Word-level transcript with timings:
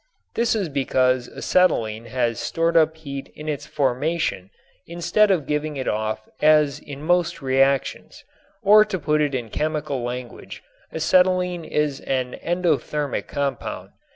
This 0.33 0.55
is 0.55 0.67
because 0.67 1.27
acetylene 1.27 2.05
has 2.05 2.39
stored 2.39 2.75
up 2.75 2.97
heat 2.97 3.31
in 3.35 3.47
its 3.47 3.67
formation 3.67 4.49
instead 4.87 5.29
of 5.29 5.45
giving 5.45 5.77
it 5.77 5.87
off 5.87 6.27
as 6.41 6.79
in 6.79 7.03
most 7.03 7.39
reactions, 7.43 8.23
or 8.63 8.83
to 8.83 8.97
put 8.97 9.21
it 9.21 9.35
in 9.35 9.49
chemical 9.51 10.01
language, 10.01 10.63
acetylene 10.91 11.63
is 11.65 11.99
an 11.99 12.33
endothermic 12.43 13.27
compound. 13.27 13.91